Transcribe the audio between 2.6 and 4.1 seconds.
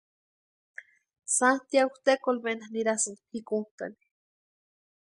nirasti pʼikuntani.